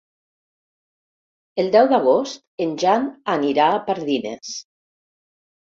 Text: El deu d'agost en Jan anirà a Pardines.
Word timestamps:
El 1.63 1.69
deu 1.77 1.91
d'agost 1.93 2.43
en 2.67 2.75
Jan 2.85 3.09
anirà 3.39 3.69
a 3.79 3.87
Pardines. 3.93 4.61